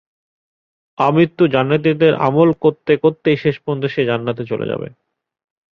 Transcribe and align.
আমৃত্যু 0.97 1.43
জান্নাতীদের 1.47 2.13
আমল 2.27 2.49
করতে 2.61 2.93
করতেই 2.97 3.37
শেষ 3.37 3.55
পর্যন্ত 3.59 3.83
সে 3.85 4.01
জান্নাতে 4.05 4.43
চলে 4.45 4.65
যাবে। 4.67 4.87